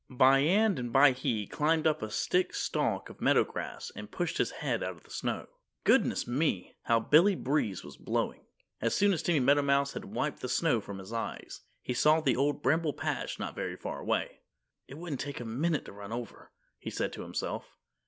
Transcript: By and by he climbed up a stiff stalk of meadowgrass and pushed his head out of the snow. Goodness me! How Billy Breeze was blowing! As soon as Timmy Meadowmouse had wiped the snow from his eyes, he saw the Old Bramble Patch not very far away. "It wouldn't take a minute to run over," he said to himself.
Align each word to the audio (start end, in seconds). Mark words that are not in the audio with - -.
By 0.09 0.39
and 0.39 0.91
by 0.91 1.11
he 1.11 1.45
climbed 1.45 1.85
up 1.85 2.01
a 2.01 2.09
stiff 2.09 2.55
stalk 2.55 3.11
of 3.11 3.19
meadowgrass 3.21 3.91
and 3.95 4.09
pushed 4.09 4.39
his 4.39 4.49
head 4.49 4.81
out 4.81 4.95
of 4.97 5.03
the 5.03 5.11
snow. 5.11 5.45
Goodness 5.83 6.25
me! 6.27 6.73
How 6.85 6.99
Billy 6.99 7.35
Breeze 7.35 7.83
was 7.83 7.97
blowing! 7.97 8.43
As 8.81 8.95
soon 8.95 9.13
as 9.13 9.21
Timmy 9.21 9.41
Meadowmouse 9.41 9.93
had 9.93 10.05
wiped 10.05 10.39
the 10.39 10.49
snow 10.49 10.81
from 10.81 10.97
his 10.97 11.13
eyes, 11.13 11.61
he 11.83 11.93
saw 11.93 12.19
the 12.19 12.35
Old 12.35 12.63
Bramble 12.63 12.93
Patch 12.93 13.37
not 13.37 13.53
very 13.53 13.75
far 13.75 13.99
away. 13.99 14.39
"It 14.87 14.95
wouldn't 14.97 15.21
take 15.21 15.39
a 15.39 15.45
minute 15.45 15.85
to 15.85 15.91
run 15.91 16.11
over," 16.11 16.51
he 16.79 16.89
said 16.89 17.13
to 17.13 17.21
himself. 17.21 17.77